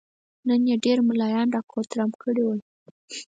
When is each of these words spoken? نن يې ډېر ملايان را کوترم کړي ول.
نن 0.47 0.61
يې 0.69 0.75
ډېر 0.85 0.97
ملايان 1.09 1.47
را 1.55 1.61
کوترم 1.71 2.11
کړي 2.21 2.43
ول. 2.45 2.59